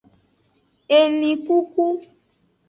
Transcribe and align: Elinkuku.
Elinkuku. 0.99 1.85